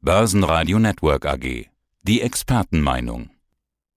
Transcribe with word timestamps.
Börsenradio 0.00 0.78
Network 0.78 1.26
AG. 1.26 1.66
Die 2.02 2.20
Expertenmeinung. 2.20 3.30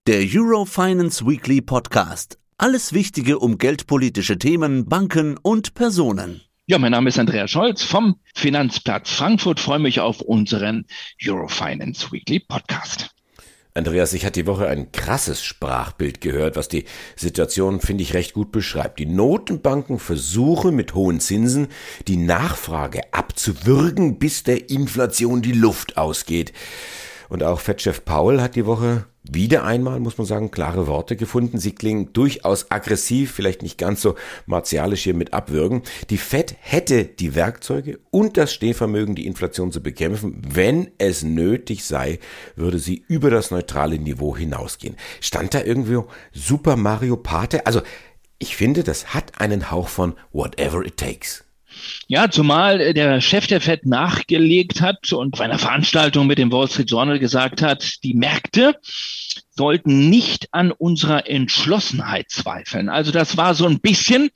Der 0.08 0.24
Eurofinance 0.28 1.24
Weekly 1.24 1.60
Podcast. 1.60 2.40
Alles 2.58 2.92
Wichtige 2.92 3.38
um 3.38 3.56
geldpolitische 3.56 4.36
Themen, 4.36 4.88
Banken 4.88 5.38
und 5.40 5.74
Personen. 5.74 6.40
Ja, 6.66 6.80
mein 6.80 6.90
Name 6.90 7.08
ist 7.08 7.20
Andreas 7.20 7.52
Scholz 7.52 7.84
vom 7.84 8.16
Finanzplatz 8.34 9.12
Frankfurt. 9.12 9.60
Freue 9.60 9.78
mich 9.78 10.00
auf 10.00 10.20
unseren 10.20 10.86
Eurofinance 11.24 12.10
Weekly 12.10 12.40
Podcast. 12.40 13.14
Andreas, 13.74 14.12
ich 14.12 14.26
hatte 14.26 14.42
die 14.42 14.46
Woche 14.46 14.68
ein 14.68 14.92
krasses 14.92 15.42
Sprachbild 15.42 16.20
gehört, 16.20 16.56
was 16.56 16.68
die 16.68 16.84
Situation, 17.16 17.80
finde 17.80 18.02
ich, 18.02 18.12
recht 18.12 18.34
gut 18.34 18.52
beschreibt. 18.52 18.98
Die 18.98 19.06
Notenbanken 19.06 19.98
versuchen 19.98 20.76
mit 20.76 20.94
hohen 20.94 21.20
Zinsen 21.20 21.68
die 22.06 22.18
Nachfrage 22.18 23.00
abzuwürgen, 23.12 24.18
bis 24.18 24.42
der 24.42 24.68
Inflation 24.68 25.40
die 25.40 25.52
Luft 25.52 25.96
ausgeht. 25.96 26.52
Und 27.30 27.42
auch 27.42 27.60
Fettchef 27.60 28.04
Paul 28.04 28.42
hat 28.42 28.56
die 28.56 28.66
Woche 28.66 29.06
wieder 29.24 29.64
einmal, 29.64 30.00
muss 30.00 30.18
man 30.18 30.26
sagen, 30.26 30.50
klare 30.50 30.86
Worte 30.86 31.16
gefunden. 31.16 31.58
Sie 31.58 31.72
klingen 31.72 32.12
durchaus 32.12 32.70
aggressiv, 32.70 33.32
vielleicht 33.32 33.62
nicht 33.62 33.78
ganz 33.78 34.02
so 34.02 34.16
martialisch 34.46 35.04
hier 35.04 35.14
mit 35.14 35.32
abwürgen. 35.32 35.82
Die 36.10 36.18
Fed 36.18 36.56
hätte 36.58 37.04
die 37.04 37.34
Werkzeuge 37.34 38.00
und 38.10 38.36
das 38.36 38.52
Stehvermögen, 38.52 39.14
die 39.14 39.26
Inflation 39.26 39.70
zu 39.70 39.82
bekämpfen. 39.82 40.42
Wenn 40.46 40.90
es 40.98 41.22
nötig 41.22 41.84
sei, 41.84 42.18
würde 42.56 42.78
sie 42.78 43.04
über 43.06 43.30
das 43.30 43.50
neutrale 43.50 43.98
Niveau 43.98 44.36
hinausgehen. 44.36 44.96
Stand 45.20 45.54
da 45.54 45.62
irgendwie 45.62 46.00
Super 46.32 46.76
Mario 46.76 47.16
Pate? 47.16 47.66
Also, 47.66 47.82
ich 48.38 48.56
finde, 48.56 48.82
das 48.82 49.14
hat 49.14 49.40
einen 49.40 49.70
Hauch 49.70 49.86
von 49.86 50.14
whatever 50.32 50.84
it 50.84 50.96
takes. 50.96 51.44
Ja, 52.06 52.30
zumal 52.30 52.80
äh, 52.80 52.94
der 52.94 53.20
Chef 53.20 53.46
der 53.46 53.60
Fed 53.60 53.86
nachgelegt 53.86 54.80
hat 54.80 55.12
und 55.12 55.38
bei 55.38 55.44
einer 55.44 55.58
Veranstaltung 55.58 56.26
mit 56.26 56.38
dem 56.38 56.52
Wall 56.52 56.68
Street 56.68 56.90
Journal 56.90 57.18
gesagt 57.18 57.62
hat, 57.62 58.02
die 58.04 58.14
Märkte 58.14 58.76
sollten 59.54 60.08
nicht 60.08 60.48
an 60.52 60.72
unserer 60.72 61.28
Entschlossenheit 61.28 62.30
zweifeln. 62.30 62.88
Also 62.88 63.12
das 63.12 63.36
war 63.36 63.54
so 63.54 63.66
ein 63.66 63.80
bisschen, 63.80 64.30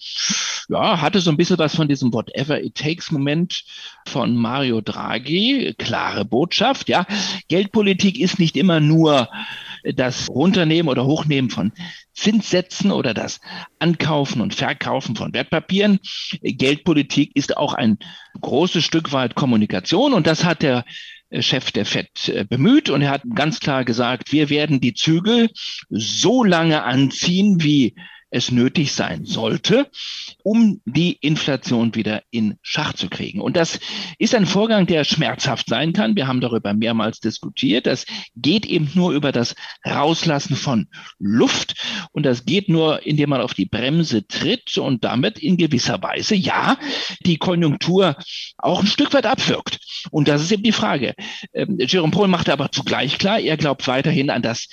ja, 0.68 1.00
hatte 1.00 1.20
so 1.20 1.30
ein 1.30 1.36
bisschen 1.36 1.58
was 1.58 1.74
von 1.74 1.88
diesem 1.88 2.12
Whatever 2.12 2.62
it 2.62 2.74
takes 2.74 3.10
Moment 3.10 3.64
von 4.06 4.36
Mario 4.36 4.80
Draghi. 4.80 5.74
Klare 5.78 6.24
Botschaft, 6.24 6.88
ja. 6.88 7.06
Geldpolitik 7.48 8.20
ist 8.20 8.38
nicht 8.38 8.56
immer 8.56 8.80
nur 8.80 9.28
das 9.94 10.28
Runternehmen 10.28 10.88
oder 10.88 11.06
Hochnehmen 11.06 11.50
von 11.50 11.72
Zinssätzen 12.14 12.90
oder 12.90 13.14
das 13.14 13.40
Ankaufen 13.78 14.40
und 14.40 14.54
Verkaufen 14.54 15.16
von 15.16 15.32
Wertpapieren. 15.32 16.00
Geldpolitik 16.42 17.34
ist 17.34 17.56
auch 17.56 17.74
ein 17.74 17.98
großes 18.40 18.84
Stück 18.84 19.12
weit 19.12 19.34
Kommunikation 19.34 20.14
und 20.14 20.26
das 20.26 20.44
hat 20.44 20.62
der 20.62 20.84
Chef 21.40 21.72
der 21.72 21.84
FED 21.84 22.28
äh, 22.28 22.44
bemüht 22.44 22.88
und 22.88 23.02
er 23.02 23.10
hat 23.10 23.22
ganz 23.34 23.58
klar 23.58 23.84
gesagt, 23.84 24.32
wir 24.32 24.48
werden 24.48 24.80
die 24.80 24.94
Zügel 24.94 25.50
so 25.88 26.44
lange 26.44 26.84
anziehen, 26.84 27.62
wie 27.62 27.96
es 28.30 28.50
nötig 28.50 28.92
sein 28.92 29.24
sollte, 29.24 29.88
um 30.42 30.80
die 30.84 31.12
Inflation 31.20 31.94
wieder 31.94 32.22
in 32.30 32.58
Schach 32.62 32.92
zu 32.94 33.08
kriegen. 33.08 33.40
Und 33.40 33.56
das 33.56 33.78
ist 34.18 34.34
ein 34.34 34.46
Vorgang, 34.46 34.86
der 34.86 35.04
schmerzhaft 35.04 35.68
sein 35.68 35.92
kann. 35.92 36.16
Wir 36.16 36.26
haben 36.26 36.40
darüber 36.40 36.74
mehrmals 36.74 37.20
diskutiert. 37.20 37.86
Das 37.86 38.04
geht 38.34 38.66
eben 38.66 38.90
nur 38.94 39.12
über 39.12 39.32
das 39.32 39.54
Rauslassen 39.86 40.56
von 40.56 40.88
Luft. 41.18 41.74
Und 42.12 42.24
das 42.24 42.44
geht 42.44 42.68
nur, 42.68 43.06
indem 43.06 43.30
man 43.30 43.40
auf 43.40 43.54
die 43.54 43.66
Bremse 43.66 44.26
tritt 44.26 44.76
und 44.76 45.04
damit 45.04 45.38
in 45.38 45.56
gewisser 45.56 46.02
Weise, 46.02 46.34
ja, 46.34 46.78
die 47.24 47.38
Konjunktur 47.38 48.16
auch 48.58 48.80
ein 48.80 48.86
Stück 48.86 49.14
weit 49.14 49.26
abwirkt. 49.26 49.78
Und 50.10 50.28
das 50.28 50.42
ist 50.42 50.52
eben 50.52 50.62
die 50.62 50.72
Frage. 50.72 51.14
Ähm, 51.52 51.78
Jerome 51.78 52.12
Paul 52.12 52.28
macht 52.28 52.48
aber 52.48 52.72
zugleich 52.72 53.18
klar, 53.18 53.38
er 53.38 53.56
glaubt 53.56 53.86
weiterhin 53.86 54.30
an 54.30 54.42
das 54.42 54.68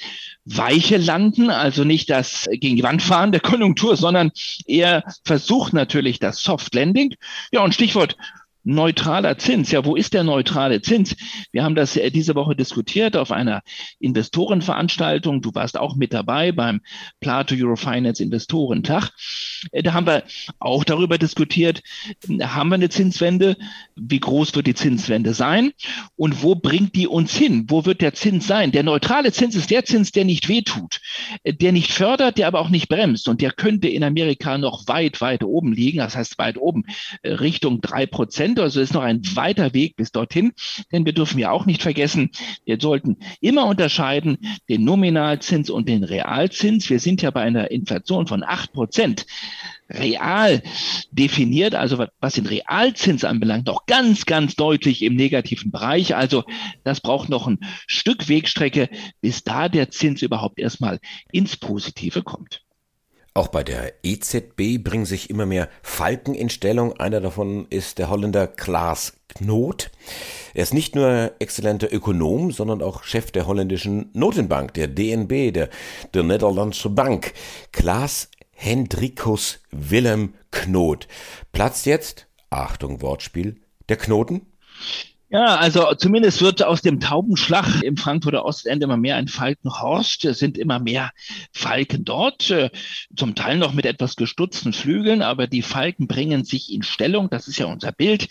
weiche 0.45 0.98
Landen, 0.98 1.50
also 1.50 1.84
nicht 1.84 2.10
das 2.10 2.50
gegen 2.52 2.76
die 2.76 2.84
Wand 2.84 3.02
fahren 3.02 3.32
der 3.32 3.40
Konjunktur, 3.44 3.95
sondern 3.95 4.31
er 4.66 5.04
versucht 5.23 5.73
natürlich 5.73 6.20
das 6.20 6.42
Soft 6.42 6.73
Landing. 6.73 7.15
Ja, 7.52 7.61
und 7.61 7.73
Stichwort 7.73 8.17
neutraler 8.64 9.38
Zins. 9.38 9.72
Ja, 9.72 9.86
wo 9.86 9.96
ist 9.96 10.14
der 10.14 10.24
neutrale 10.24 10.82
Zins? 10.82 11.16
Wir 11.52 11.64
haben 11.64 11.76
das 11.76 11.94
diese 11.94 12.36
Woche 12.36 12.56
diskutiert 12.56 13.18
auf 13.18 13.32
einer 13.32 13.62
Investorenveranstaltung. 14.00 15.42
Du 15.42 15.54
warst 15.54 15.78
auch 15.78 15.96
mit 15.96 16.14
dabei 16.14 16.52
beim 16.52 16.82
Plato 17.20 17.56
Eurofinance 17.56 18.24
Investorentag. 18.24 19.12
Äh, 19.72 19.84
da 19.84 19.94
haben 19.94 20.08
wir 20.08 20.24
auch 20.60 20.84
darüber 20.84 21.18
diskutiert, 21.18 21.82
haben 22.42 22.70
wir 22.70 22.76
eine 22.76 22.90
Zinswende? 22.90 23.58
Wie 23.96 24.20
groß 24.20 24.56
wird 24.56 24.68
die 24.68 24.76
Zinswende 24.76 25.34
sein? 25.34 25.72
Und 26.16 26.44
wo 26.44 26.56
bringt 26.56 26.95
die 26.95 27.08
uns 27.08 27.36
hin? 27.36 27.66
Wo 27.68 27.86
wird 27.86 28.02
der 28.02 28.14
Zins 28.14 28.48
sein? 28.48 28.72
Der 28.72 28.84
neutrale 28.84 29.32
Zins 29.32 29.56
ist 29.56 29.72
der 29.72 29.86
Zins, 29.86 30.12
der 30.12 30.26
nicht 30.26 30.48
wehtut, 30.50 31.02
äh, 31.44 31.54
der 31.54 31.72
nicht 31.72 31.92
fördert, 31.92 32.38
der 32.38 32.48
aber 32.48 32.60
auch 32.60 32.70
nicht 32.70 32.90
bremst. 32.90 33.28
Und 33.28 33.42
der 33.42 33.52
könnte 33.52 33.88
in 33.88 34.04
Amerika 34.04 34.58
noch 34.58 34.88
weit, 34.88 35.22
weit 35.22 35.44
oben 35.44 35.74
liegen. 35.74 36.00
Das 36.00 36.16
heißt, 36.16 36.38
weit 36.38 36.58
oben 36.58 36.84
äh, 37.22 37.34
Richtung 37.34 37.82
drei 37.82 38.06
Prozent 38.06 38.52
Prozent. 38.53 38.59
Also 38.59 38.81
ist 38.81 38.93
noch 38.93 39.03
ein 39.03 39.21
weiter 39.36 39.73
Weg 39.73 39.95
bis 39.95 40.11
dorthin. 40.11 40.53
Denn 40.91 41.05
wir 41.05 41.14
dürfen 41.14 41.39
ja 41.39 41.52
auch 41.52 41.65
nicht 41.65 41.81
vergessen, 41.81 42.31
wir 42.65 42.77
sollten 42.80 43.17
immer 43.41 43.65
unterscheiden 43.65 44.37
den 44.69 44.83
Nominalzins 44.83 45.69
und 45.69 45.87
den 45.87 46.03
Realzins. 46.03 46.89
Wir 46.89 46.99
sind 46.99 47.21
ja 47.21 47.31
bei 47.31 47.41
einer 47.41 47.71
Inflation 47.71 48.27
von 48.27 48.43
acht 48.43 48.73
Prozent 48.73 49.25
real 49.89 50.64
definiert, 51.11 51.75
also 51.75 52.05
was 52.19 52.33
den 52.33 52.47
Realzins 52.47 53.23
anbelangt, 53.23 53.67
noch 53.67 53.86
ganz, 53.86 54.25
ganz 54.25 54.55
deutlich 54.55 55.03
im 55.03 55.15
negativen 55.15 55.71
Bereich. 55.71 56.15
Also 56.15 56.43
das 56.83 57.02
braucht 57.02 57.30
noch 57.30 57.47
ein 57.47 57.59
Stück 57.85 58.27
Wegstrecke, 58.27 58.89
bis 59.21 59.43
da 59.43 59.70
der 59.70 59.91
Zins 59.91 60.21
überhaupt 60.21 60.59
erstmal 60.59 60.99
ins 61.31 61.58
Positive 61.58 62.23
kommt. 62.23 62.61
Auch 63.36 63.48
bei 63.48 63.64
der 63.64 63.94
EZB 64.04 64.83
bringen 64.83 65.05
sich 65.05 65.32
immer 65.32 65.48
mehr 65.48 65.67
Falken 65.82 66.36
in 66.36 66.49
Stellung. 66.49 66.99
Einer 66.99 67.20
davon 67.20 67.66
ist 67.71 67.98
der 67.98 68.10
Holländer 68.10 68.45
Klaas 68.45 69.14
Knot. 69.30 69.89
Er 70.54 70.61
ist 70.61 70.73
nicht 70.76 70.94
nur 70.94 71.32
exzellenter 71.39 71.92
Ökonom, 71.92 72.52
sondern 72.52 72.83
auch 72.83 73.04
Chef 73.04 73.32
der 73.32 73.48
holländischen 73.48 74.11
Notenbank, 74.14 74.76
der 74.76 74.88
DNB, 74.88 75.52
der, 75.52 75.70
der 76.14 76.21
Nederlandse 76.21 76.92
Bank. 76.92 77.33
Klaas 77.71 78.30
Hendrikus 78.52 79.61
Willem 79.71 80.36
Knot. 80.52 81.08
Platzt 81.52 81.88
jetzt, 81.88 82.27
Achtung 82.52 83.02
Wortspiel, 83.02 83.60
der 83.89 83.98
Knoten? 83.98 84.45
Ja, 85.33 85.55
also 85.55 85.95
zumindest 85.95 86.44
wird 86.44 86.61
aus 86.64 86.83
dem 86.83 86.99
Taubenschlag 86.99 87.82
im 87.82 87.98
Frankfurter 87.98 88.45
Ostende 88.45 88.83
immer 88.83 88.98
mehr 88.98 89.16
ein 89.16 89.27
Falkenhorst. 89.27 90.26
Es 90.26 90.38
sind 90.38 90.60
immer 90.60 90.77
mehr 90.77 91.10
Falken 91.52 92.05
dort, 92.05 92.52
äh, 92.52 92.70
zum 93.16 93.33
Teil 93.33 93.58
noch 93.58 93.73
mit 93.73 93.88
etwas 93.88 94.16
gestutzten 94.16 94.73
Flügeln, 94.73 95.23
aber 95.23 95.48
die 95.48 95.64
Falken 95.64 96.08
bringen 96.08 96.44
sich 96.44 96.71
in 96.71 96.83
Stellung. 96.83 97.32
Das 97.32 97.48
ist 97.48 97.58
ja 97.58 97.66
unser 97.66 97.92
Bild. 97.92 98.27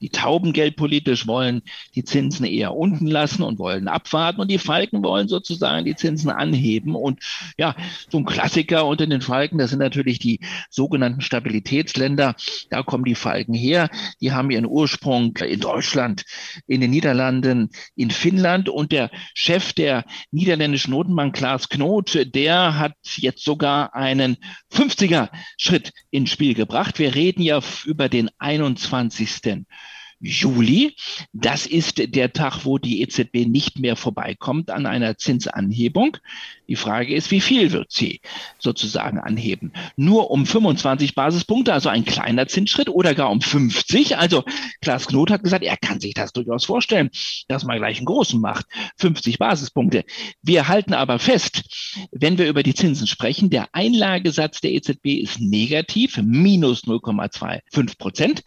Die 0.00 0.10
Tauben 0.10 0.52
geldpolitisch 0.52 1.26
wollen 1.26 1.62
die 1.94 2.04
Zinsen 2.04 2.44
eher 2.44 2.74
unten 2.74 3.06
lassen 3.06 3.42
und 3.42 3.58
wollen 3.58 3.88
abwarten 3.88 4.40
und 4.40 4.50
die 4.50 4.58
Falken 4.58 5.02
wollen 5.02 5.28
sozusagen 5.28 5.84
die 5.86 5.96
Zinsen 5.96 6.30
anheben. 6.30 6.94
Und 6.94 7.20
ja, 7.56 7.74
so 8.10 8.18
ein 8.18 8.26
Klassiker 8.26 8.86
unter 8.86 9.06
den 9.06 9.22
Falken, 9.22 9.58
das 9.58 9.70
sind 9.70 9.78
natürlich 9.78 10.18
die 10.18 10.40
sogenannten 10.70 11.22
Stabilitätsländer. 11.22 12.34
Da 12.70 12.82
kommen 12.82 13.04
die 13.04 13.14
Falken 13.14 13.54
her. 13.54 13.88
Die 14.20 14.32
haben 14.32 14.50
ihren 14.50 14.66
Ursprung 14.66 15.36
in 15.38 15.60
Deutschland, 15.60 16.24
in 16.66 16.80
den 16.80 16.90
Niederlanden, 16.90 17.70
in 17.94 18.10
Finnland 18.10 18.68
und 18.68 18.92
der 18.92 19.10
Chef 19.34 19.72
der 19.72 20.04
niederländischen 20.30 20.90
Notenbank, 20.90 21.34
Klaas 21.34 21.68
Knot, 21.68 22.18
der 22.34 22.78
hat 22.78 22.94
jetzt 23.16 23.44
sogar 23.44 23.94
einen 23.94 24.36
50er 24.72 25.30
Schritt 25.56 25.92
ins 26.10 26.30
Spiel 26.30 26.54
gebracht. 26.54 26.98
Wir 26.98 27.14
reden 27.14 27.42
ja 27.42 27.60
über 27.84 28.08
den 28.08 28.30
21. 28.38 29.64
Juli. 30.20 30.94
Das 31.32 31.66
ist 31.66 32.14
der 32.14 32.32
Tag, 32.32 32.64
wo 32.64 32.78
die 32.78 33.02
EZB 33.02 33.46
nicht 33.46 33.78
mehr 33.78 33.96
vorbeikommt 33.96 34.70
an 34.70 34.86
einer 34.86 35.18
Zinsanhebung. 35.18 36.16
Die 36.68 36.76
Frage 36.76 37.14
ist, 37.14 37.30
wie 37.30 37.40
viel 37.40 37.72
wird 37.72 37.92
sie 37.92 38.20
sozusagen 38.58 39.18
anheben? 39.18 39.72
Nur 39.96 40.30
um 40.30 40.46
25 40.46 41.14
Basispunkte, 41.14 41.72
also 41.72 41.88
ein 41.88 42.04
kleiner 42.04 42.48
Zinsschritt 42.48 42.88
oder 42.88 43.14
gar 43.14 43.30
um 43.30 43.40
50. 43.40 44.16
Also 44.16 44.44
Klaas 44.80 45.06
Knot 45.06 45.30
hat 45.30 45.44
gesagt, 45.44 45.64
er 45.64 45.76
kann 45.76 46.00
sich 46.00 46.14
das 46.14 46.32
durchaus 46.32 46.64
vorstellen, 46.64 47.10
dass 47.48 47.64
man 47.64 47.78
gleich 47.78 47.98
einen 47.98 48.06
großen 48.06 48.40
macht. 48.40 48.66
50 48.96 49.38
Basispunkte. 49.38 50.04
Wir 50.42 50.68
halten 50.68 50.94
aber 50.94 51.18
fest, 51.18 51.62
wenn 52.10 52.38
wir 52.38 52.48
über 52.48 52.62
die 52.62 52.74
Zinsen 52.74 53.06
sprechen, 53.06 53.50
der 53.50 53.68
Einlagesatz 53.72 54.60
der 54.60 54.72
EZB 54.72 55.06
ist 55.22 55.40
negativ, 55.40 56.16
minus 56.18 56.84
0,25 56.84 57.98
Prozent. 57.98 58.42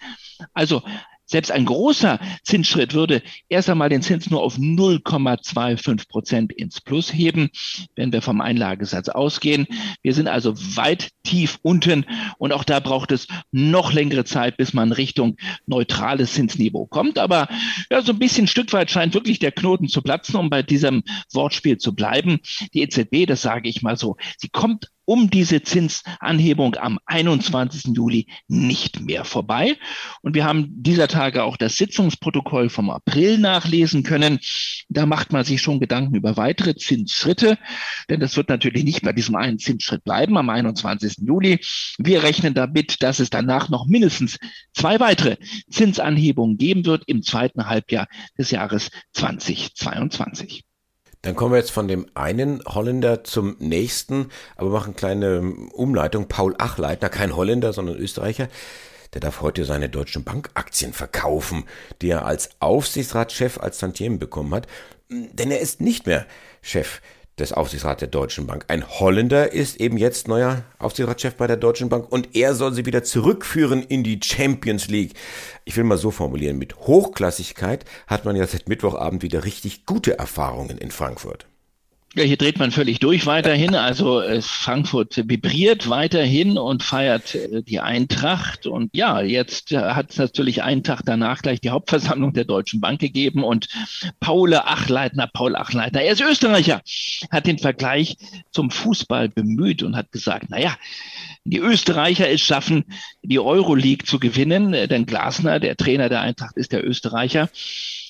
Also 0.54 0.83
Selbst 1.30 1.52
ein 1.52 1.66
großer 1.66 2.20
Zinsschritt 2.44 2.96
würde 2.96 3.22
erst 3.50 3.70
einmal 3.70 3.90
den 3.90 4.02
Zins 4.02 4.31
nur 4.31 4.42
auf 4.42 4.58
0,25 4.58 6.10
Prozent 6.10 6.52
ins 6.52 6.81
Plus 6.81 7.14
heben, 7.14 7.50
wenn 7.96 8.12
wir 8.12 8.24
vom 8.24 8.42
Einlagesatz 8.42 9.10
ausgehen. 9.10 9.68
Wir 10.02 10.16
sind 10.16 10.28
also 10.28 10.56
weit 10.76 11.10
tief 11.24 11.60
unten 11.62 12.06
und 12.40 12.52
auch 12.52 12.64
da 12.64 12.80
braucht 12.80 13.12
es 13.12 13.28
noch 13.52 13.94
längere 13.94 14.26
Zeit, 14.26 14.58
bis 14.58 14.74
man 14.74 14.92
Richtung 14.92 15.38
neutrales 15.68 16.34
Zinsniveau 16.34 16.88
kommt. 16.88 17.20
Aber 17.20 17.48
ja, 17.92 18.02
so 18.02 18.14
ein 18.14 18.20
bisschen 18.20 18.48
Stück 18.48 18.74
weit 18.74 18.90
scheint 18.90 19.14
wirklich 19.14 19.38
der 19.38 19.52
Knoten 19.52 19.88
zu 19.88 20.02
platzen, 20.02 20.36
um 20.36 20.50
bei 20.50 20.64
diesem 20.64 21.04
Wortspiel 21.32 21.78
zu 21.78 21.94
bleiben. 21.94 22.40
Die 22.74 22.82
EZB, 22.82 23.28
das 23.28 23.44
sage 23.44 23.70
ich 23.70 23.84
mal 23.84 23.98
so, 23.98 24.18
sie 24.38 24.50
kommt 24.50 24.88
um 25.10 25.32
diese 25.32 25.64
Zinsanhebung 25.64 26.76
am 26.76 27.00
21. 27.08 27.96
Juli 27.96 28.28
nicht 28.48 29.02
mehr 29.02 29.26
vorbei. 29.26 29.76
Und 30.22 30.36
wir 30.36 30.46
haben 30.46 30.68
dieser 30.84 31.08
Tage 31.08 31.44
auch 31.44 31.58
das 31.58 31.78
Sitzungsprotokoll 31.78 32.70
vom 32.70 32.92
April 32.92 33.40
nachlesen 33.40 34.04
können. 34.04 34.38
Da 34.88 35.08
macht 35.08 35.34
man 35.34 35.44
sich 35.44 35.64
schon 35.64 35.80
Gedanken 35.80 36.14
über 36.14 36.38
weitere 36.38 36.76
Zinsschritte, 36.76 37.58
denn 38.08 38.20
das 38.20 38.38
wird 38.38 38.50
natürlich 38.50 38.84
nicht 38.84 39.02
bei 39.02 39.12
diesem 39.12 39.34
einen 39.34 39.58
Zinsschritt 39.58 40.04
bleiben 40.04 40.38
am 40.38 40.48
21. 40.48 41.26
Juli. 41.26 41.60
Wir 41.98 42.22
rechnen 42.22 42.54
damit, 42.54 43.02
dass 43.02 43.18
es 43.18 43.32
danach 43.32 43.70
noch 43.70 43.88
mindestens 43.88 44.38
zwei 44.74 45.00
weitere 45.00 45.38
Zinsanhebungen 45.72 46.58
geben 46.60 46.86
wird 46.86 47.06
im 47.08 47.24
zweiten 47.24 47.66
Halbjahr 47.66 48.08
des 48.38 48.52
Jahres 48.52 48.92
2022. 49.14 50.69
Dann 51.21 51.36
kommen 51.36 51.51
wir 51.51 51.60
jetzt 51.60 51.71
von 51.71 51.89
dem 51.89 52.07
einen 52.13 52.63
Holländer 52.66 53.25
zum 53.25 53.57
nächsten, 53.60 54.30
aber 54.56 54.69
machen 54.69 54.95
kleine 54.95 55.42
Umleitung. 55.74 56.30
Paul 56.30 56.56
Achleitner, 56.57 57.10
kein 57.10 57.36
Holländer, 57.36 57.74
sondern 57.74 57.98
Österreicher, 57.98 58.48
der 59.13 59.21
darf 59.21 59.42
heute 59.42 59.66
seine 59.66 59.89
deutschen 59.89 60.24
Bankaktien 60.24 60.94
verkaufen, 60.94 61.66
die 62.01 62.10
er 62.10 62.25
als 62.25 62.51
Aufsichtsratschef 62.60 63.57
als 63.57 63.80
Tantiemen 63.80 64.19
bekommen 64.19 64.54
hat. 64.54 64.68
Denn 65.10 65.51
er 65.51 65.60
ist 65.60 65.81
nicht 65.81 66.07
mehr 66.07 66.25
Chef 66.62 67.01
des 67.39 67.53
Aufsichtsrats 67.53 68.00
der 68.00 68.07
Deutschen 68.07 68.47
Bank. 68.47 68.65
Ein 68.68 68.88
Holländer 68.88 69.51
ist 69.51 69.80
eben 69.80 69.97
jetzt 69.97 70.27
neuer 70.27 70.63
Aufsichtsratschef 70.77 71.36
bei 71.36 71.47
der 71.47 71.57
Deutschen 71.57 71.89
Bank 71.89 72.12
und 72.12 72.36
er 72.36 72.53
soll 72.53 72.74
sie 72.74 72.86
wieder 72.86 73.03
zurückführen 73.03 73.83
in 73.83 74.03
die 74.03 74.19
Champions 74.24 74.88
League. 74.88 75.13
Ich 75.65 75.75
will 75.77 75.83
mal 75.83 75.97
so 75.97 76.12
formulieren, 76.12 76.57
mit 76.57 76.75
Hochklassigkeit 76.77 77.86
hat 78.07 78.25
man 78.25 78.36
ja 78.36 78.45
seit 78.47 78.69
Mittwochabend 78.69 79.24
wieder 79.24 79.45
richtig 79.45 79.86
gute 79.86 80.18
Erfahrungen 80.18 80.77
in 80.77 80.91
Frankfurt. 80.91 81.49
Ja, 82.16 82.24
hier 82.24 82.38
dreht 82.38 82.58
man 82.58 82.72
völlig 82.72 83.00
durch 83.00 83.26
weiterhin. 83.26 83.76
Also 83.90 84.20
äh, 84.20 84.42
Frankfurt 84.42 85.30
vibriert 85.30 85.90
weiterhin 85.90 86.58
und 86.58 86.84
feiert 86.84 87.36
äh, 87.36 87.62
die 87.62 87.80
Eintracht. 87.80 88.68
Und 88.68 88.96
ja, 88.96 89.22
jetzt 89.22 89.72
äh, 89.72 89.78
hat 89.78 90.12
es 90.12 90.18
natürlich 90.18 90.64
einen 90.64 90.84
Tag 90.84 91.02
danach 91.06 91.42
gleich 91.42 91.62
die 91.62 91.70
Hauptversammlung 91.70 92.34
der 92.34 92.46
Deutschen 92.46 92.82
Bank 92.82 93.00
gegeben. 93.00 93.44
Und 93.44 93.68
Paul 94.20 94.54
Achleitner, 94.56 95.30
Paul 95.32 95.56
Achleitner, 95.56 96.02
er 96.02 96.14
ist 96.14 96.22
Österreicher, 96.22 96.82
hat 97.32 97.48
den 97.48 97.60
Vergleich 97.60 98.18
zum 98.52 98.72
Fußball 98.72 99.30
bemüht 99.30 99.84
und 99.84 99.96
hat 99.96 100.12
gesagt, 100.12 100.48
na 100.50 100.60
ja, 100.60 100.76
die 101.46 101.60
Österreicher 101.60 102.30
es 102.30 102.42
schaffen, 102.42 102.86
die 103.22 103.40
Euroleague 103.40 104.06
zu 104.06 104.20
gewinnen, 104.20 104.74
äh, 104.74 104.88
denn 104.88 105.06
Glasner, 105.06 105.60
der 105.60 105.78
Trainer 105.78 106.10
der 106.10 106.22
Eintracht, 106.22 106.58
ist 106.58 106.72
der 106.72 106.86
Österreicher 106.86 107.50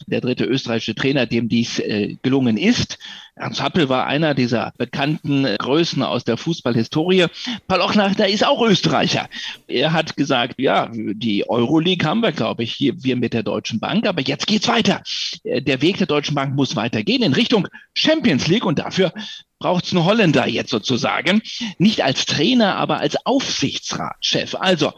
der 0.08 0.22
dritte 0.22 0.46
österreichische 0.46 0.96
Trainer, 0.96 1.26
dem 1.26 1.50
dies 1.50 1.80
äh, 1.80 2.16
gelungen 2.22 2.58
ist. 2.58 2.98
Ernst 3.36 3.62
Happel 3.62 3.88
war 3.88 4.06
einer 4.06 4.34
dieser 4.34 4.74
bekannten 4.78 5.46
Größen 5.58 6.04
aus 6.04 6.26
der 6.26 6.36
Fußballhistorie. 6.36 7.28
Paul 7.68 7.82
Ochnachter 7.82 8.28
ist 8.28 8.46
auch 8.46 8.62
Österreicher. 8.62 9.30
Er 9.68 9.94
hat 9.94 10.18
gesagt, 10.18 10.56
ja, 10.60 10.90
die 10.94 11.50
Euroleague 11.50 12.06
haben 12.06 12.20
wir, 12.20 12.34
glaube 12.34 12.64
ich, 12.64 12.74
hier 12.74 13.02
wir 13.02 13.16
mit 13.16 13.34
der 13.34 13.44
Deutschen 13.44 13.80
Bank, 13.80 14.06
aber 14.06 14.22
jetzt 14.22 14.46
geht's 14.46 14.68
weiter. 14.68 15.02
Äh, 15.44 15.62
der 15.62 15.82
Weg 15.82 15.98
der 15.98 16.08
Deutschen 16.08 16.36
Bank 16.36 16.56
muss 16.56 16.76
weitergehen 16.76 17.24
in 17.24 17.34
Richtung 17.34 17.68
Champions 17.94 18.48
League 18.48 18.66
und 18.66 18.80
dafür 18.80 19.14
braucht 19.60 19.86
es 19.86 19.94
einen 19.94 20.06
Holländer 20.06 20.48
jetzt 20.48 20.70
sozusagen. 20.72 21.42
Nicht 21.78 22.04
als 22.04 22.26
Trainer, 22.26 22.76
aber 22.76 23.00
als 23.00 23.26
Aufsichtsratschef. 23.26 24.56
Also, 24.56 24.94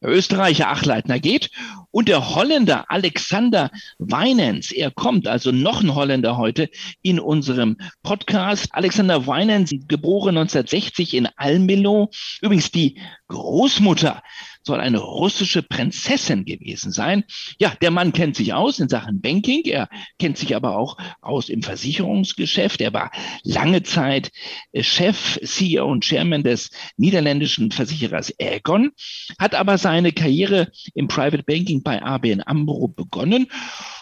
der 0.00 0.10
Österreicher 0.10 0.68
Achleitner 0.68 1.20
geht 1.20 1.50
und 1.92 2.08
der 2.08 2.34
Holländer 2.34 2.90
Alexander 2.90 3.70
Weinens, 3.98 4.72
er 4.72 4.90
kommt, 4.90 5.28
also 5.28 5.52
noch 5.52 5.82
ein 5.82 5.94
Holländer 5.94 6.36
heute 6.36 6.68
in 7.02 7.20
unserem 7.20 7.76
Podcast. 8.02 8.68
Alexander 8.72 9.26
Weinens, 9.26 9.70
geboren 9.86 10.36
1960 10.36 11.14
in 11.14 11.28
Almelo, 11.36 12.10
übrigens 12.40 12.72
die 12.72 12.98
Großmutter 13.28 14.22
soll 14.64 14.80
eine 14.80 14.98
russische 14.98 15.62
Prinzessin 15.62 16.44
gewesen 16.44 16.92
sein. 16.92 17.24
Ja, 17.58 17.74
der 17.80 17.90
Mann 17.90 18.12
kennt 18.12 18.36
sich 18.36 18.52
aus 18.54 18.78
in 18.78 18.88
Sachen 18.88 19.20
Banking, 19.20 19.62
er 19.64 19.88
kennt 20.18 20.38
sich 20.38 20.54
aber 20.54 20.76
auch 20.76 20.96
aus 21.20 21.48
im 21.48 21.62
Versicherungsgeschäft. 21.62 22.80
Er 22.80 22.92
war 22.92 23.10
lange 23.42 23.82
Zeit 23.82 24.30
äh, 24.72 24.82
Chef, 24.82 25.40
CEO 25.42 25.90
und 25.90 26.04
Chairman 26.04 26.42
des 26.42 26.70
niederländischen 26.96 27.70
Versicherers 27.70 28.32
Aegon, 28.40 28.92
hat 29.38 29.54
aber 29.54 29.78
seine 29.78 30.12
Karriere 30.12 30.70
im 30.94 31.08
Private 31.08 31.42
Banking 31.42 31.81
bei 31.82 32.02
ABN 32.02 32.42
AMRO 32.44 32.88
begonnen 32.88 33.48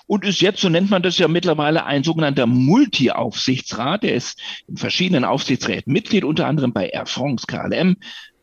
und 0.07 0.25
ist 0.25 0.41
jetzt, 0.41 0.61
so 0.61 0.69
nennt 0.69 0.91
man 0.91 1.03
das 1.03 1.19
ja 1.19 1.29
mittlerweile, 1.29 1.85
ein 1.87 2.03
sogenannter 2.03 2.47
Multi-Aufsichtsrat. 2.47 4.05
Er 4.05 4.15
ist 4.15 4.41
in 4.67 4.77
verschiedenen 4.77 5.25
Aufsichtsräten 5.25 5.93
Mitglied, 5.93 6.25
unter 6.25 6.47
anderem 6.47 6.73
bei 6.73 6.89
Air 6.89 7.07
France, 7.07 7.47
KLM, 7.47 7.97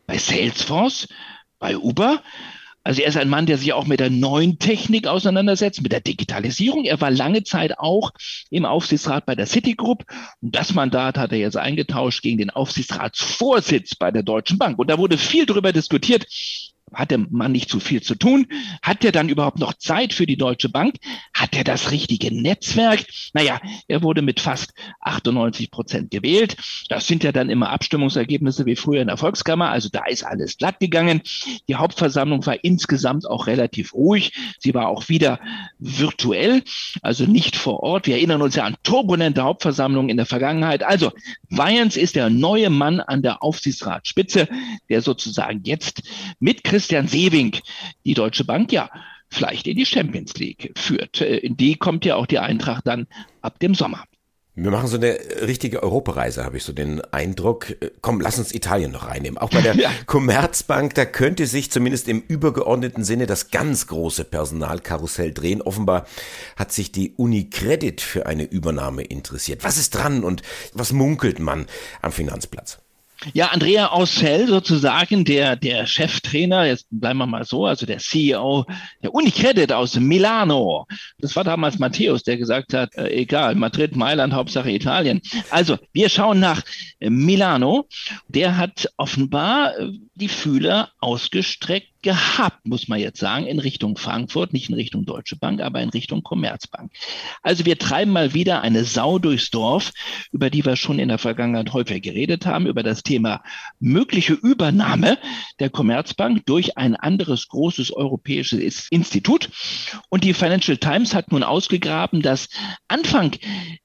bei 0.05 0.17
Salesforce, 0.17 1.07
bei 1.59 1.77
Uber. 1.77 2.21
Also 2.87 3.01
er 3.01 3.09
ist 3.09 3.17
ein 3.17 3.27
Mann, 3.27 3.47
der 3.47 3.57
sich 3.57 3.73
auch 3.73 3.85
mit 3.85 3.99
der 3.99 4.09
neuen 4.09 4.59
Technik 4.59 5.07
auseinandersetzt, 5.07 5.81
mit 5.81 5.91
der 5.91 5.99
Digitalisierung. 5.99 6.85
Er 6.85 7.01
war 7.01 7.11
lange 7.11 7.43
Zeit 7.43 7.77
auch 7.79 8.11
im 8.49 8.63
Aufsichtsrat 8.63 9.25
bei 9.25 9.35
der 9.35 9.45
Citigroup. 9.45 10.05
Und 10.41 10.55
das 10.55 10.73
Mandat 10.73 11.17
hat 11.17 11.33
er 11.33 11.37
jetzt 11.37 11.57
eingetauscht 11.57 12.21
gegen 12.21 12.37
den 12.37 12.49
Aufsichtsratsvorsitz 12.49 13.95
bei 13.95 14.11
der 14.11 14.23
Deutschen 14.23 14.57
Bank. 14.57 14.79
Und 14.79 14.89
da 14.89 14.97
wurde 14.97 15.17
viel 15.17 15.45
darüber 15.45 15.73
diskutiert, 15.73 16.27
hat 16.93 17.11
der 17.11 17.17
Mann 17.17 17.51
nicht 17.51 17.69
zu 17.69 17.79
viel 17.79 18.01
zu 18.01 18.15
tun? 18.15 18.47
Hat 18.81 19.03
er 19.03 19.11
dann 19.11 19.29
überhaupt 19.29 19.59
noch 19.59 19.73
Zeit 19.73 20.13
für 20.13 20.25
die 20.25 20.37
Deutsche 20.37 20.69
Bank? 20.69 20.95
Hat 21.33 21.55
er 21.55 21.63
das 21.63 21.91
richtige 21.91 22.33
Netzwerk? 22.33 23.05
Naja, 23.33 23.59
er 23.87 24.03
wurde 24.03 24.21
mit 24.21 24.39
fast 24.39 24.73
98 25.01 25.69
Prozent 25.69 26.11
gewählt. 26.11 26.55
Das 26.89 27.07
sind 27.07 27.23
ja 27.23 27.31
dann 27.31 27.49
immer 27.49 27.69
Abstimmungsergebnisse 27.69 28.65
wie 28.65 28.75
früher 28.75 29.01
in 29.01 29.07
der 29.07 29.17
Volkskammer. 29.17 29.69
Also 29.69 29.89
da 29.91 30.05
ist 30.05 30.23
alles 30.23 30.57
glatt 30.57 30.79
gegangen. 30.79 31.21
Die 31.67 31.75
Hauptversammlung 31.75 32.45
war 32.45 32.63
insgesamt 32.63 33.27
auch 33.29 33.47
relativ 33.47 33.93
ruhig. 33.93 34.31
Sie 34.59 34.73
war 34.73 34.87
auch 34.87 35.09
wieder 35.09 35.39
virtuell, 35.79 36.63
also 37.01 37.25
nicht 37.25 37.57
vor 37.57 37.83
Ort. 37.83 38.07
Wir 38.07 38.15
erinnern 38.15 38.41
uns 38.41 38.55
ja 38.55 38.63
an 38.63 38.77
turbulente 38.83 39.43
Hauptversammlungen 39.43 40.09
in 40.09 40.17
der 40.17 40.25
Vergangenheit. 40.25 40.83
Also 40.83 41.11
Weyens 41.49 41.97
ist 41.97 42.15
der 42.15 42.29
neue 42.29 42.69
Mann 42.69 43.01
an 43.01 43.21
der 43.21 43.43
Aufsichtsratsspitze, 43.43 44.47
der 44.89 45.01
sozusagen 45.01 45.61
jetzt 45.63 46.03
mit 46.39 46.63
Christian 46.63 46.76
Sewing 46.79 47.57
die 48.05 48.13
Deutsche 48.13 48.43
Bank 48.43 48.71
ja 48.71 48.89
vielleicht 49.29 49.67
in 49.67 49.77
die 49.77 49.85
Champions 49.85 50.33
League 50.35 50.71
führt. 50.77 51.21
Äh, 51.21 51.37
in 51.37 51.57
die 51.57 51.75
kommt 51.75 52.05
ja 52.05 52.15
auch 52.15 52.25
die 52.25 52.39
Eintracht 52.39 52.87
dann 52.87 53.07
ab 53.41 53.59
dem 53.59 53.75
Sommer. 53.75 54.03
Wir 54.59 54.71
machen 54.71 54.87
so 54.87 54.97
eine 54.97 55.19
richtige 55.41 55.83
Europareise, 55.83 56.43
habe 56.43 56.57
ich 56.57 56.63
so 56.63 56.73
den 56.73 56.99
Eindruck. 57.13 57.69
Äh, 57.69 57.91
komm, 58.01 58.19
lass 58.21 58.39
uns 58.39 58.55
Italien 58.55 58.91
noch 58.91 59.07
reinnehmen. 59.07 59.37
Auch 59.37 59.51
bei 59.51 59.61
der 59.61 59.75
ja. 59.79 59.91
Commerzbank, 60.07 60.95
da 60.95 61.05
könnte 61.05 61.45
sich 61.45 61.69
zumindest 61.69 62.07
im 62.07 62.21
übergeordneten 62.21 63.03
Sinne 63.03 63.27
das 63.27 63.51
ganz 63.51 63.85
große 63.85 64.23
Personalkarussell 64.23 65.31
drehen. 65.31 65.61
Offenbar 65.61 66.07
hat 66.55 66.71
sich 66.71 66.91
die 66.91 67.13
Unicredit 67.17 68.01
für 68.01 68.25
eine 68.25 68.45
Übernahme 68.45 69.03
interessiert. 69.03 69.63
Was 69.63 69.77
ist 69.77 69.91
dran 69.91 70.23
und 70.23 70.41
was 70.73 70.91
munkelt 70.91 71.37
man 71.37 71.67
am 72.01 72.11
Finanzplatz? 72.11 72.79
Ja, 73.33 73.47
Andrea 73.47 73.87
Aussel 73.87 74.47
sozusagen, 74.47 75.25
der, 75.25 75.55
der 75.55 75.85
Cheftrainer, 75.85 76.65
jetzt 76.65 76.87
bleiben 76.89 77.19
wir 77.19 77.25
mal 77.25 77.45
so, 77.45 77.65
also 77.65 77.85
der 77.85 77.97
CEO 77.97 78.65
der 79.01 79.13
Unicredit 79.13 79.71
aus 79.71 79.95
Milano. 79.95 80.85
Das 81.19 81.35
war 81.35 81.43
damals 81.43 81.79
Matthäus, 81.79 82.23
der 82.23 82.37
gesagt 82.37 82.73
hat, 82.73 82.95
äh, 82.95 83.09
egal, 83.09 83.55
Madrid, 83.55 83.95
Mailand, 83.95 84.33
Hauptsache 84.33 84.71
Italien. 84.71 85.21
Also, 85.49 85.77
wir 85.93 86.09
schauen 86.09 86.39
nach 86.39 86.61
Milano. 86.99 87.87
Der 88.27 88.57
hat 88.57 88.91
offenbar 88.97 89.77
äh, 89.77 89.91
die 90.15 90.29
Fühler 90.29 90.91
ausgestreckt 90.99 91.96
gehabt, 92.01 92.65
muss 92.65 92.87
man 92.87 92.99
jetzt 92.99 93.19
sagen, 93.19 93.45
in 93.45 93.59
Richtung 93.59 93.97
Frankfurt, 93.97 94.53
nicht 94.53 94.69
in 94.69 94.75
Richtung 94.75 95.05
Deutsche 95.05 95.35
Bank, 95.35 95.61
aber 95.61 95.81
in 95.81 95.89
Richtung 95.89 96.23
Commerzbank. 96.23 96.91
Also 97.41 97.65
wir 97.65 97.77
treiben 97.77 98.11
mal 98.11 98.33
wieder 98.33 98.61
eine 98.61 98.83
Sau 98.83 99.19
durchs 99.19 99.49
Dorf, 99.49 99.91
über 100.31 100.49
die 100.49 100.65
wir 100.65 100.75
schon 100.75 100.99
in 100.99 101.09
der 101.09 101.17
Vergangenheit 101.17 101.73
häufig 101.73 102.03
geredet 102.03 102.45
haben, 102.45 102.67
über 102.67 102.83
das 102.83 103.03
Thema 103.03 103.43
mögliche 103.79 104.33
Übernahme 104.33 105.17
der 105.59 105.69
Commerzbank 105.69 106.45
durch 106.45 106.77
ein 106.77 106.95
anderes 106.95 107.47
großes 107.47 107.91
europäisches 107.91 108.87
Institut. 108.89 109.49
Und 110.09 110.23
die 110.23 110.33
Financial 110.33 110.77
Times 110.77 111.13
hat 111.13 111.31
nun 111.31 111.43
ausgegraben, 111.43 112.21
dass 112.21 112.49
Anfang 112.87 113.35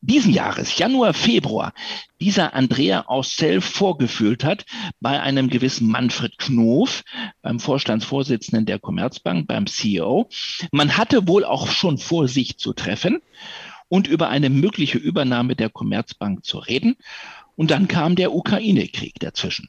diesen 0.02 0.32
Jahres, 0.32 0.76
Januar, 0.76 1.14
Februar, 1.14 1.72
dieser 2.20 2.54
Andrea 2.54 3.06
Aussel 3.06 3.60
vorgefühlt 3.60 4.44
hat 4.44 4.66
bei 5.00 5.20
einem 5.20 5.48
gewissen 5.48 5.88
Manfred 5.88 6.38
Knof, 6.38 7.04
beim 7.40 7.60
Vorstandsvorsitzenden 7.60 8.66
der 8.66 8.80
Commerzbank, 8.80 9.46
beim 9.46 9.66
CEO. 9.66 10.28
Man 10.72 10.96
hatte 10.96 11.28
wohl 11.28 11.44
auch 11.44 11.68
schon 11.68 11.98
vor, 11.98 12.26
sich 12.26 12.58
zu 12.58 12.72
treffen 12.72 13.22
und 13.88 14.08
über 14.08 14.28
eine 14.28 14.50
mögliche 14.50 14.98
Übernahme 14.98 15.54
der 15.54 15.70
Commerzbank 15.70 16.44
zu 16.44 16.58
reden. 16.58 16.96
Und 17.54 17.70
dann 17.70 17.86
kam 17.86 18.16
der 18.16 18.32
Ukraine-Krieg 18.32 19.20
dazwischen. 19.20 19.68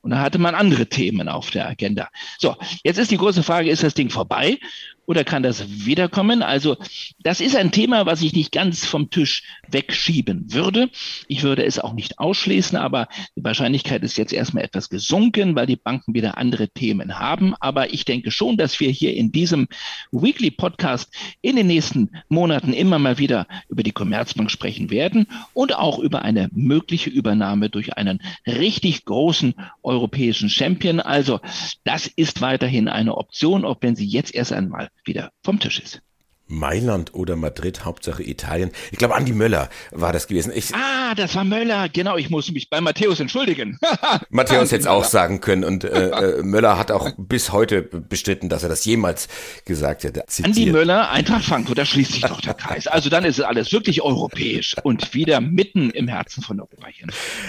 Und 0.00 0.10
da 0.12 0.20
hatte 0.20 0.38
man 0.38 0.54
andere 0.54 0.86
Themen 0.86 1.28
auf 1.28 1.50
der 1.50 1.68
Agenda. 1.68 2.08
So, 2.38 2.56
jetzt 2.84 2.98
ist 2.98 3.10
die 3.10 3.16
große 3.16 3.42
Frage, 3.42 3.70
ist 3.70 3.82
das 3.82 3.94
Ding 3.94 4.08
vorbei? 4.08 4.58
Oder 5.06 5.24
kann 5.24 5.42
das 5.42 5.84
wiederkommen? 5.84 6.42
Also 6.42 6.76
das 7.22 7.40
ist 7.40 7.56
ein 7.56 7.72
Thema, 7.72 8.06
was 8.06 8.22
ich 8.22 8.34
nicht 8.34 8.52
ganz 8.52 8.84
vom 8.84 9.10
Tisch 9.10 9.42
wegschieben 9.68 10.52
würde. 10.52 10.90
Ich 11.28 11.42
würde 11.42 11.64
es 11.64 11.78
auch 11.78 11.92
nicht 11.92 12.18
ausschließen, 12.18 12.76
aber 12.76 13.08
die 13.36 13.44
Wahrscheinlichkeit 13.44 14.02
ist 14.02 14.16
jetzt 14.16 14.32
erstmal 14.32 14.64
etwas 14.64 14.88
gesunken, 14.88 15.54
weil 15.56 15.66
die 15.66 15.76
Banken 15.76 16.14
wieder 16.14 16.38
andere 16.38 16.68
Themen 16.68 17.18
haben. 17.18 17.54
Aber 17.60 17.92
ich 17.92 18.04
denke 18.04 18.30
schon, 18.30 18.56
dass 18.56 18.80
wir 18.80 18.90
hier 18.90 19.14
in 19.14 19.32
diesem 19.32 19.68
Weekly 20.12 20.50
Podcast 20.50 21.12
in 21.40 21.56
den 21.56 21.66
nächsten 21.66 22.10
Monaten 22.28 22.72
immer 22.72 22.98
mal 22.98 23.18
wieder 23.18 23.46
über 23.68 23.82
die 23.82 23.92
Commerzbank 23.92 24.50
sprechen 24.50 24.90
werden 24.90 25.26
und 25.52 25.74
auch 25.74 25.98
über 25.98 26.22
eine 26.22 26.48
mögliche 26.52 27.10
Übernahme 27.10 27.70
durch 27.70 27.96
einen 27.96 28.20
richtig 28.46 29.04
großen 29.04 29.54
europäischen 29.82 30.48
Champion. 30.48 31.00
Also 31.00 31.40
das 31.84 32.06
ist 32.06 32.40
weiterhin 32.40 32.88
eine 32.88 33.16
Option, 33.16 33.64
auch 33.64 33.78
wenn 33.80 33.96
sie 33.96 34.06
jetzt 34.06 34.34
erst 34.34 34.52
einmal 34.52 34.88
wieder 35.04 35.30
vom 35.44 35.58
Tisch 35.58 35.80
ist. 35.80 36.02
Mailand 36.46 37.14
oder 37.14 37.36
Madrid, 37.36 37.84
Hauptsache 37.84 38.22
Italien. 38.22 38.70
Ich 38.92 38.98
glaube, 38.98 39.14
Andi 39.14 39.32
Möller 39.32 39.70
war 39.90 40.12
das 40.12 40.26
gewesen. 40.26 40.52
Ich, 40.54 40.74
ah, 40.74 41.14
das 41.14 41.34
war 41.34 41.44
Möller. 41.44 41.88
Genau, 41.88 42.16
ich 42.16 42.28
muss 42.28 42.50
mich 42.52 42.68
bei 42.68 42.80
Matthäus 42.80 43.18
entschuldigen. 43.18 43.78
Matthäus 44.30 44.70
hätte 44.70 44.82
es 44.82 44.86
auch 44.86 45.04
sagen 45.04 45.40
können 45.40 45.64
und 45.64 45.84
äh, 45.84 46.08
äh, 46.38 46.42
Möller 46.42 46.78
hat 46.78 46.90
auch 46.90 47.10
bis 47.16 47.52
heute 47.52 47.82
bestritten, 47.82 48.48
dass 48.48 48.62
er 48.62 48.68
das 48.68 48.84
jemals 48.84 49.28
gesagt 49.64 50.04
hätte. 50.04 50.24
Zitiert. 50.26 50.56
Andi 50.56 50.72
Möller, 50.72 51.10
Eintracht 51.10 51.44
Frankfurt, 51.44 51.78
da 51.78 51.86
schließt 51.86 52.12
sich 52.12 52.22
doch 52.22 52.40
der 52.42 52.54
Kreis. 52.54 52.86
Also 52.86 53.08
dann 53.08 53.24
ist 53.24 53.38
es 53.38 53.44
alles 53.44 53.72
wirklich 53.72 54.02
europäisch 54.02 54.76
und 54.82 55.14
wieder 55.14 55.40
mitten 55.40 55.90
im 55.90 56.08
Herzen 56.08 56.42
von 56.42 56.60
Europa 56.60 56.88
hier. 56.88 57.06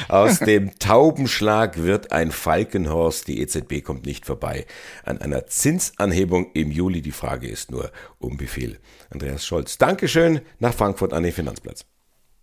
Aus 0.08 0.40
dem 0.46 0.78
Taubenschlag 0.80 1.84
wird 1.84 2.14
ein 2.14 2.32
Falkenhorst. 2.32 3.28
Die 3.28 3.42
EZB 3.42 3.84
kommt 3.84 4.06
nicht 4.06 4.26
vorbei 4.26 4.66
an 5.04 5.20
einer 5.20 5.48
Zinsanhebung 5.48 6.52
im 6.54 6.72
Juli. 6.72 7.02
Die 7.02 7.12
Frage 7.12 7.48
ist 7.48 7.72
nur, 7.72 7.92
um 8.20 8.40
wie 8.40 8.48
viel. 8.48 8.80
Andreas 9.10 9.46
Scholz. 9.46 9.78
Dankeschön 9.78 10.42
nach 10.60 10.74
Frankfurt 10.74 11.14
an 11.14 11.24
den 11.24 11.34
Finanzplatz. 11.34 11.86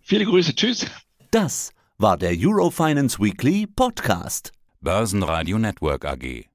Viele 0.01 0.25
Grüße, 0.25 0.55
tschüss. 0.55 0.85
Das 1.31 1.71
war 1.97 2.17
der 2.17 2.33
Eurofinance 2.35 3.19
Weekly 3.19 3.67
Podcast. 3.67 4.51
Börsenradio 4.81 5.57
Network 5.57 6.05
AG. 6.05 6.52